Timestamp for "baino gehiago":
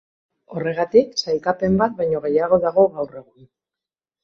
2.01-2.61